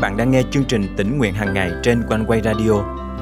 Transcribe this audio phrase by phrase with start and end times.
[0.00, 2.72] bạn đang nghe chương trình tỉnh nguyện hàng ngày trên quanh quay radio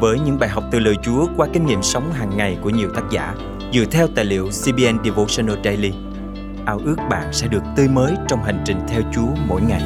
[0.00, 2.91] với những bài học từ lời Chúa qua kinh nghiệm sống hàng ngày của nhiều
[2.95, 3.34] tác giả
[3.72, 5.93] dựa theo tài liệu CBN Devotional Daily.
[6.66, 9.82] Ao ước bạn sẽ được tươi mới trong hành trình theo Chúa mỗi ngày.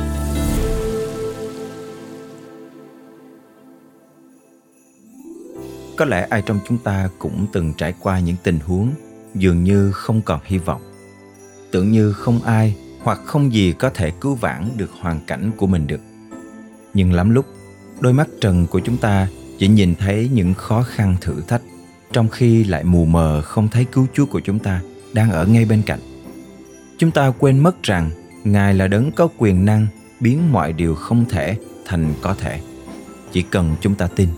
[5.97, 8.91] Có lẽ ai trong chúng ta cũng từng trải qua những tình huống
[9.35, 10.83] dường như không còn hy vọng.
[11.73, 15.67] Tưởng như không ai hoặc không gì có thể cứu vãn được hoàn cảnh của
[15.67, 16.01] mình được.
[16.95, 17.47] Nhưng lắm lúc,
[18.01, 21.63] đôi mắt trần của chúng ta chỉ nhìn thấy những khó khăn thử thách
[22.13, 24.81] trong khi lại mù mờ không thấy cứu chúa của chúng ta
[25.13, 26.01] đang ở ngay bên cạnh.
[26.99, 28.11] Chúng ta quên mất rằng
[28.45, 29.87] ngài là đấng có quyền năng
[30.21, 32.61] biến mọi điều không thể thành có thể.
[33.33, 34.29] Chỉ cần chúng ta tin.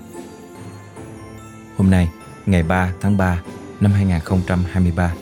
[1.77, 2.09] Hôm nay
[2.47, 3.43] ngày 3 tháng 3
[3.81, 5.15] năm 2023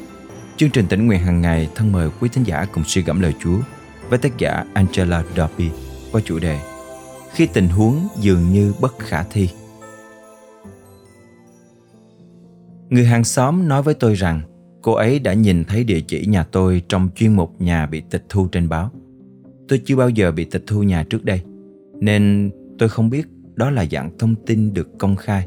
[0.56, 3.34] chương trình tỉnh nguyện hàng ngày thân mời quý thính giả cùng suy gẫm lời
[3.40, 3.58] Chúa
[4.08, 5.70] với tác giả Angela Darby
[6.12, 6.58] qua chủ đề
[7.32, 9.48] khi tình huống dường như bất khả thi
[12.90, 14.40] Người hàng xóm nói với tôi rằng
[14.82, 18.24] cô ấy đã nhìn thấy địa chỉ nhà tôi trong chuyên mục nhà bị tịch
[18.28, 18.90] thu trên báo.
[19.68, 21.40] Tôi chưa bao giờ bị tịch thu nhà trước đây,
[22.00, 25.46] nên tôi không biết đó là dạng thông tin được công khai.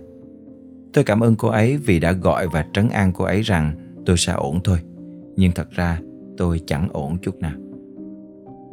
[0.94, 3.76] Tôi cảm ơn cô ấy vì đã gọi và trấn an cô ấy rằng
[4.06, 4.78] tôi sẽ ổn thôi.
[5.36, 6.00] Nhưng thật ra
[6.38, 7.56] tôi chẳng ổn chút nào.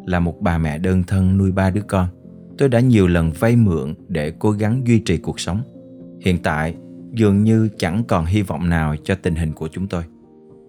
[0.06, 2.08] Là một bà mẹ đơn thân nuôi ba đứa con,
[2.60, 5.62] tôi đã nhiều lần vay mượn để cố gắng duy trì cuộc sống.
[6.20, 6.74] Hiện tại
[7.12, 10.02] dường như chẳng còn hy vọng nào cho tình hình của chúng tôi.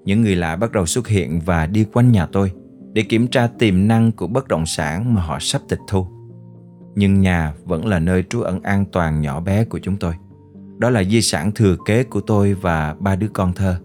[0.06, 2.52] Những người lạ bắt đầu xuất hiện và đi quanh nhà tôi
[2.94, 6.08] để kiểm tra tiềm năng của bất động sản mà họ sắp tịch thu.
[6.96, 10.14] Nhưng nhà vẫn là nơi trú ẩn an toàn nhỏ bé của chúng tôi.
[10.78, 13.76] Đó là di sản thừa kế của tôi và ba đứa con thơ.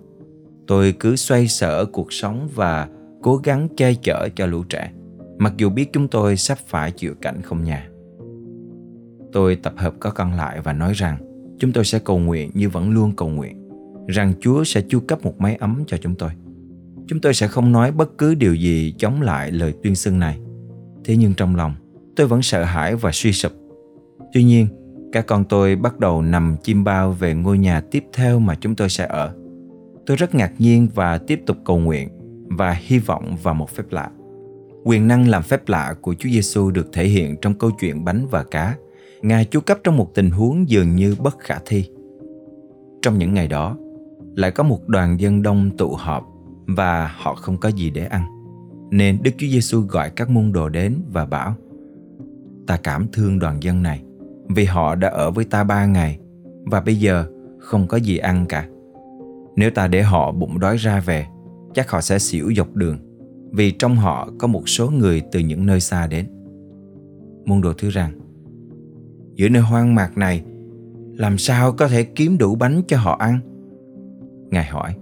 [0.66, 2.88] Tôi cứ xoay sở cuộc sống và
[3.22, 4.92] cố gắng che chở cho lũ trẻ,
[5.38, 7.88] mặc dù biết chúng tôi sắp phải chịu cảnh không nhà.
[9.36, 11.16] Tôi tập hợp có con lại và nói rằng
[11.58, 13.68] chúng tôi sẽ cầu nguyện như vẫn luôn cầu nguyện
[14.06, 16.30] rằng Chúa sẽ chu cấp một mái ấm cho chúng tôi.
[17.06, 20.38] Chúng tôi sẽ không nói bất cứ điều gì chống lại lời tuyên xưng này.
[21.04, 21.74] Thế nhưng trong lòng,
[22.16, 23.52] tôi vẫn sợ hãi và suy sụp.
[24.32, 24.66] Tuy nhiên,
[25.12, 28.74] các con tôi bắt đầu nằm chim bao về ngôi nhà tiếp theo mà chúng
[28.74, 29.34] tôi sẽ ở.
[30.06, 32.08] Tôi rất ngạc nhiên và tiếp tục cầu nguyện
[32.48, 34.10] và hy vọng vào một phép lạ.
[34.84, 38.26] Quyền năng làm phép lạ của Chúa Giêsu được thể hiện trong câu chuyện bánh
[38.30, 38.76] và cá
[39.22, 41.90] Ngài chu cấp trong một tình huống dường như bất khả thi.
[43.02, 43.76] Trong những ngày đó,
[44.36, 46.24] lại có một đoàn dân đông tụ họp
[46.66, 48.22] và họ không có gì để ăn.
[48.90, 51.54] Nên Đức Chúa Giêsu gọi các môn đồ đến và bảo
[52.66, 54.02] Ta cảm thương đoàn dân này
[54.48, 56.18] vì họ đã ở với ta ba ngày
[56.64, 57.26] và bây giờ
[57.58, 58.68] không có gì ăn cả.
[59.56, 61.26] Nếu ta để họ bụng đói ra về,
[61.74, 62.98] chắc họ sẽ xỉu dọc đường
[63.52, 66.26] vì trong họ có một số người từ những nơi xa đến.
[67.44, 68.12] Môn đồ thứ rằng
[69.36, 70.42] giữa nơi hoang mạc này,
[71.12, 73.38] làm sao có thể kiếm đủ bánh cho họ ăn?
[74.50, 74.96] Ngài hỏi,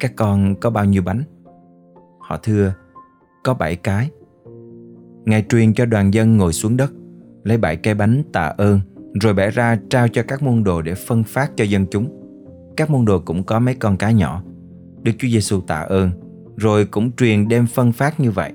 [0.00, 1.22] các con có bao nhiêu bánh?
[2.20, 2.74] Họ thưa,
[3.44, 4.10] có bảy cái.
[5.24, 6.92] Ngài truyền cho đoàn dân ngồi xuống đất,
[7.44, 8.80] lấy bảy cái bánh tạ ơn,
[9.22, 12.18] rồi bẻ ra trao cho các môn đồ để phân phát cho dân chúng.
[12.76, 14.42] Các môn đồ cũng có mấy con cá nhỏ.
[15.02, 16.10] Đức chúa giêsu tạ ơn,
[16.56, 18.52] rồi cũng truyền đem phân phát như vậy.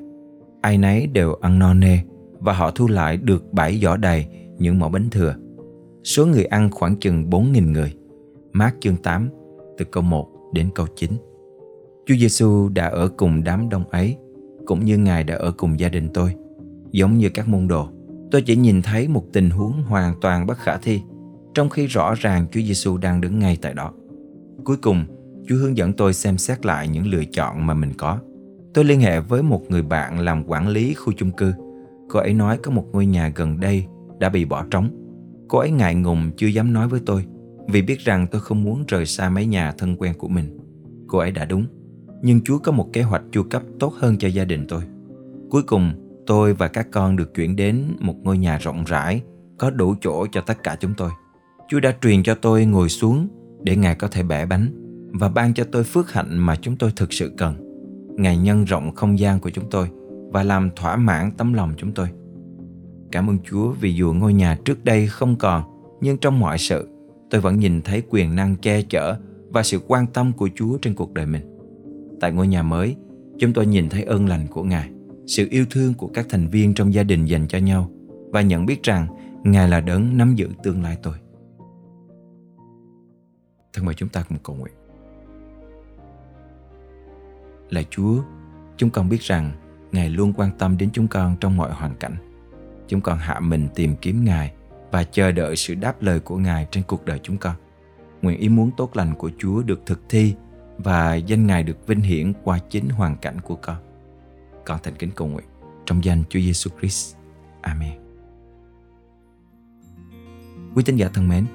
[0.62, 2.00] Ai nấy đều ăn no nê,
[2.40, 4.26] và họ thu lại được bảy giỏ đầy
[4.60, 5.36] những mẫu bánh thừa.
[6.04, 7.94] Số người ăn khoảng chừng 4.000 người.
[8.52, 9.30] Mát chương 8,
[9.78, 11.12] từ câu 1 đến câu 9.
[12.06, 14.18] Chúa Giêsu đã ở cùng đám đông ấy,
[14.66, 16.36] cũng như Ngài đã ở cùng gia đình tôi.
[16.92, 17.88] Giống như các môn đồ,
[18.32, 21.02] tôi chỉ nhìn thấy một tình huống hoàn toàn bất khả thi,
[21.54, 23.94] trong khi rõ ràng Chúa Giêsu đang đứng ngay tại đó.
[24.66, 25.06] Cuối cùng,
[25.48, 28.20] Chúa hướng dẫn tôi xem xét lại những lựa chọn mà mình có.
[28.74, 31.54] Tôi liên hệ với một người bạn làm quản lý khu chung cư.
[32.10, 33.86] Cô ấy nói có một ngôi nhà gần đây
[34.20, 34.90] đã bị bỏ trống.
[35.48, 37.26] Cô ấy ngại ngùng chưa dám nói với tôi
[37.68, 40.60] vì biết rằng tôi không muốn rời xa mấy nhà thân quen của mình.
[41.08, 41.66] Cô ấy đã đúng,
[42.22, 44.82] nhưng Chúa có một kế hoạch chu cấp tốt hơn cho gia đình tôi.
[45.50, 45.92] Cuối cùng,
[46.26, 49.22] tôi và các con được chuyển đến một ngôi nhà rộng rãi,
[49.58, 51.12] có đủ chỗ cho tất cả chúng tôi.
[51.70, 53.28] Chúa đã truyền cho tôi ngồi xuống
[53.64, 54.84] để Ngài có thể bẻ bánh
[55.14, 57.56] và ban cho tôi phước hạnh mà chúng tôi thực sự cần.
[58.18, 59.90] Ngài nhân rộng không gian của chúng tôi
[60.32, 62.08] và làm thỏa mãn tấm lòng chúng tôi.
[63.12, 65.64] Cảm ơn Chúa vì dù ngôi nhà trước đây không còn,
[66.02, 66.90] nhưng trong mọi sự,
[67.30, 69.16] tôi vẫn nhìn thấy quyền năng che chở
[69.50, 71.58] và sự quan tâm của Chúa trên cuộc đời mình.
[72.22, 72.96] Tại ngôi nhà mới,
[73.40, 74.90] chúng tôi nhìn thấy ơn lành của Ngài,
[75.28, 77.92] sự yêu thương của các thành viên trong gia đình dành cho nhau
[78.30, 79.08] và nhận biết rằng
[79.44, 81.14] Ngài là đấng nắm giữ tương lai tôi.
[83.74, 84.74] Thân mời chúng ta cùng cầu nguyện.
[87.70, 88.22] Là Chúa,
[88.78, 89.52] chúng con biết rằng
[89.92, 92.16] Ngài luôn quan tâm đến chúng con trong mọi hoàn cảnh
[92.88, 94.52] chúng con hạ mình tìm kiếm Ngài
[94.92, 97.56] và chờ đợi sự đáp lời của Ngài trên cuộc đời chúng con.
[98.22, 100.36] Nguyện ý muốn tốt lành của Chúa được thực thi
[100.78, 103.78] và danh Ngài được vinh hiển qua chính hoàn cảnh của con.
[104.66, 105.46] Con thành kính cầu nguyện
[105.86, 107.16] trong danh Chúa Giêsu Christ.
[107.62, 108.00] Amen.
[110.76, 111.46] Quý tín giả thân mến,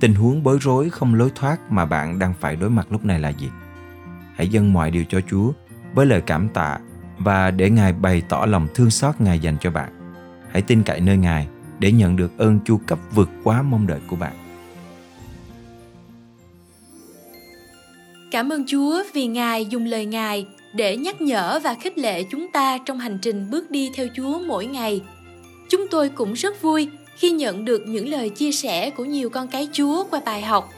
[0.00, 3.20] tình huống bối rối không lối thoát mà bạn đang phải đối mặt lúc này
[3.20, 3.50] là gì?
[4.34, 5.52] Hãy dâng mọi điều cho Chúa
[5.94, 6.78] với lời cảm tạ
[7.18, 10.01] và để Ngài bày tỏ lòng thương xót Ngài dành cho bạn.
[10.52, 11.46] Hãy tin cậy nơi Ngài
[11.78, 14.32] để nhận được ơn chu cấp vượt quá mong đợi của bạn.
[18.30, 22.46] Cảm ơn Chúa vì Ngài dùng lời Ngài để nhắc nhở và khích lệ chúng
[22.52, 25.00] ta trong hành trình bước đi theo Chúa mỗi ngày.
[25.68, 29.48] Chúng tôi cũng rất vui khi nhận được những lời chia sẻ của nhiều con
[29.48, 30.72] cái Chúa qua bài học.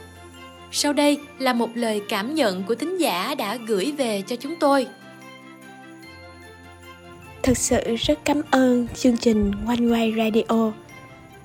[0.71, 4.55] Sau đây là một lời cảm nhận của tín giả đã gửi về cho chúng
[4.59, 4.87] tôi.
[7.45, 10.71] Thật sự rất cảm ơn chương trình One Way Radio.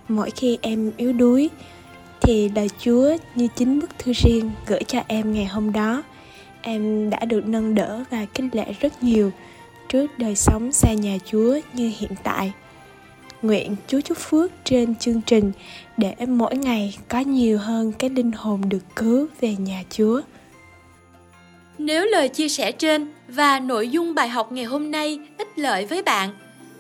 [0.09, 1.51] Mỗi khi em yếu đuối,
[2.21, 6.03] thì lời Chúa như chính bức thư riêng gửi cho em ngày hôm đó.
[6.63, 9.31] Em đã được nâng đỡ và kinh lệ rất nhiều
[9.89, 12.53] trước đời sống xa nhà Chúa như hiện tại.
[13.43, 15.53] Nguyện Chúa chúc phước trên chương trình
[15.97, 20.21] để mỗi ngày có nhiều hơn cái linh hồn được cứu về nhà Chúa.
[21.79, 25.87] Nếu lời chia sẻ trên và nội dung bài học ngày hôm nay ích lợi
[25.87, 26.31] với bạn,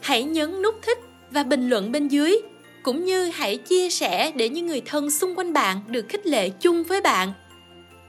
[0.00, 0.98] hãy nhấn nút thích
[1.30, 2.36] và bình luận bên dưới
[2.82, 6.48] cũng như hãy chia sẻ để những người thân xung quanh bạn được khích lệ
[6.48, 7.32] chung với bạn.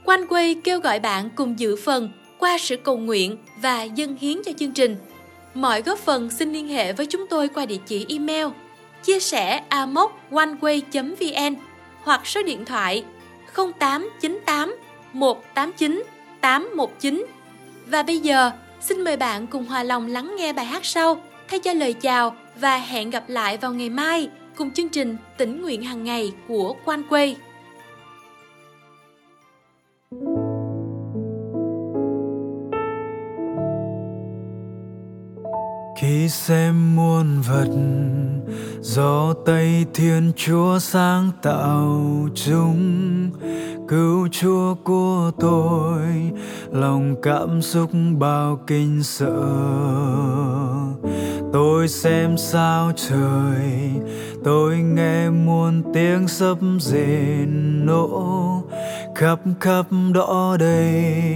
[0.06, 4.42] Quanh quay kêu gọi bạn cùng dự phần qua sự cầu nguyện và dân hiến
[4.46, 4.96] cho chương trình.
[5.54, 8.48] Mọi góp phần xin liên hệ với chúng tôi qua địa chỉ email
[9.04, 11.56] chia sẻ amoconeway.vn
[12.04, 13.04] hoặc số điện thoại
[13.56, 14.76] 0898
[15.14, 16.04] 189
[16.42, 17.26] 819.
[17.92, 18.52] Và bây giờ,
[18.82, 21.18] xin mời bạn cùng hòa lòng lắng nghe bài hát sau.
[21.48, 25.62] Thay cho lời chào và hẹn gặp lại vào ngày mai cùng chương trình tỉnh
[25.62, 27.36] nguyện hàng ngày của Quan Quê
[35.98, 37.70] khi xem muôn vật
[38.82, 42.02] do tay thiên chúa sáng tạo
[42.36, 43.30] chúng.
[43.88, 46.32] Cứu chúa của tôi,
[46.72, 47.90] lòng cảm xúc
[48.20, 49.42] bao kinh sợ.
[51.54, 53.92] Tôi xem sao trời,
[54.44, 58.64] tôi nghe muôn tiếng sấm rền nổ.
[59.16, 61.36] Khắp khắp đó đây,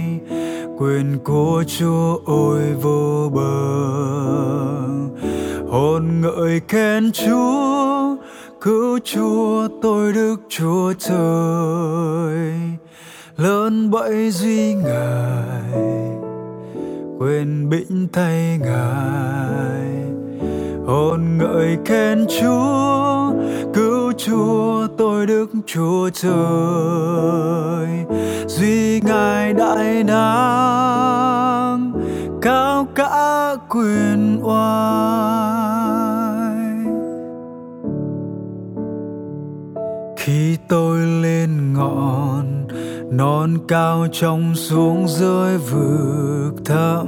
[0.78, 5.05] quyền của chúa ôi vô bờ
[5.76, 8.16] hồn ngợi khen chúa,
[8.60, 12.52] cứu chúa tôi đức chúa trời.
[13.36, 15.80] Lớn bẫy duy ngài,
[17.18, 19.90] quên bĩnh thay ngài.
[20.86, 23.32] Hồn ngợi khen chúa,
[23.74, 27.88] cứu chúa tôi đức chúa trời.
[28.46, 31.92] Duy ngài đại năng,
[32.42, 35.55] cao cả quyền oai.
[40.46, 42.66] Khi tôi lên ngọn,
[43.10, 47.06] non cao trong xuống dưới vực thẳm.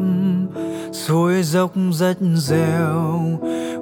[0.93, 3.21] Suối dốc rách reo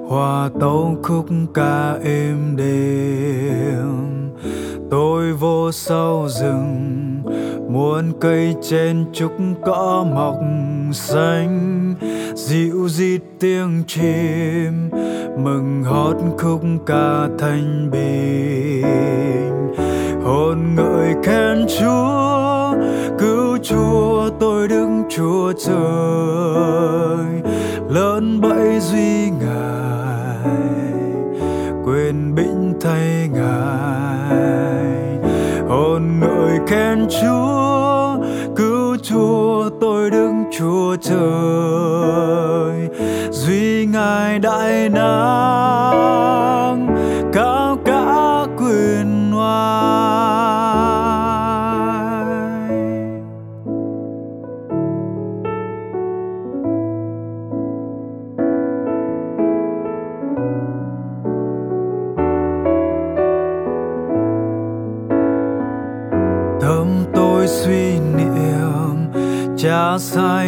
[0.09, 4.16] hòa tấu khúc ca êm đềm
[4.91, 7.21] tôi vô sâu rừng,
[7.69, 9.31] muôn cây trên trúc
[9.65, 10.35] cỏ mọc
[10.93, 11.95] xanh.
[12.35, 14.89] Dịu dịt tiếng chim,
[15.37, 19.73] mừng hót khúc ca thanh bình.
[20.23, 22.73] Hồn ngợi khen chúa,
[23.19, 25.77] cứu chúa, tôi đứng chúa trời.
[27.89, 29.26] Lớn bẫy duy
[37.09, 38.17] chúa
[38.55, 42.89] cứu chúa tôi đứng chúa trời.
[43.31, 45.66] Duy ngài đại năng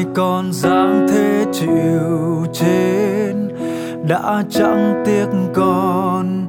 [0.04, 3.50] cha còn con dáng thế chịu trên?
[4.08, 6.48] Đã chẳng tiếc con,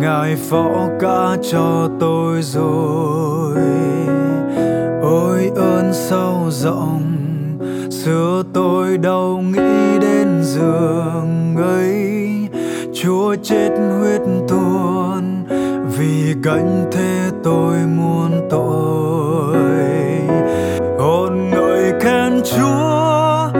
[0.00, 3.56] ngài phó cả cho tôi rồi.
[5.02, 7.02] Ôi ơn sâu rộng,
[7.90, 12.48] xưa tôi đâu nghĩ đến giường ấy.
[12.94, 15.44] Chúa chết huyết tuôn,
[15.98, 19.31] vì cánh thế tôi muốn tội.
[22.44, 23.50] Chúa,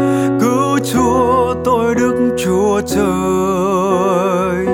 [0.40, 4.66] cứu chúa, tôi đức chúa trời.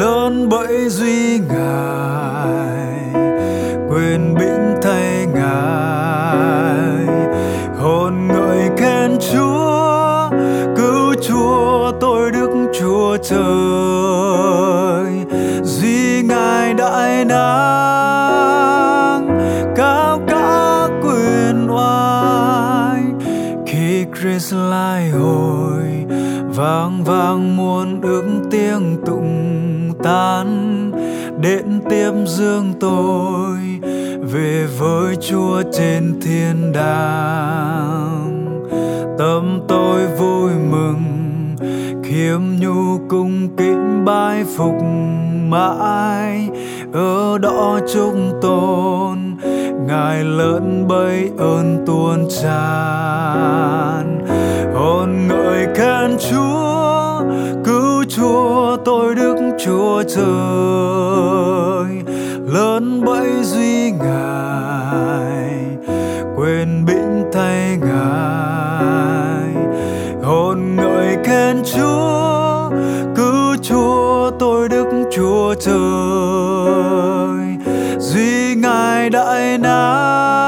[0.00, 3.12] Lớn bẫy duy ngài,
[3.90, 7.06] quyền bĩnh thay ngài.
[7.80, 10.30] Hồn ngợi khen chúa,
[10.76, 13.44] cứu chúa, tôi đức chúa trời.
[15.62, 17.93] Duy ngài đại năng.
[26.56, 30.90] Vang vang muôn ước tiếng tụng tan
[31.40, 33.58] đến tiếp dương tôi,
[34.32, 38.46] về với Chúa trên thiên đàng.
[39.18, 41.02] Tâm tôi vui mừng,
[42.04, 44.82] khiêm nhu cung kính bái phục
[45.48, 46.48] mãi.
[46.92, 49.18] Ở đó chúng tôn,
[49.86, 54.13] ngài lớn bấy ơn tuôn tràn
[54.74, 57.22] hồn ngợi khen chúa,
[57.64, 60.24] cứu chúa, tôi đức chúa trời.
[62.54, 65.54] Lớn bẫy duy ngài
[66.36, 69.54] quên bĩnh thay ngài.
[70.22, 72.70] Hồn ngợi khen chúa,
[73.16, 75.74] cứu chúa, tôi đức chúa trời.
[77.98, 80.43] Duy ngài đại năng.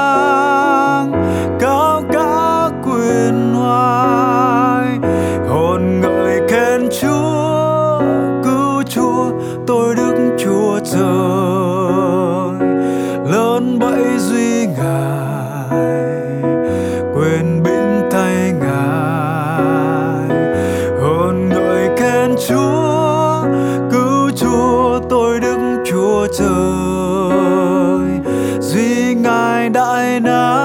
[30.19, 30.56] Ngài